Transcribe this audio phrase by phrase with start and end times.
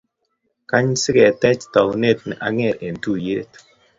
[0.69, 3.51] kany siketech taunet ne ang'er eng' tuyiet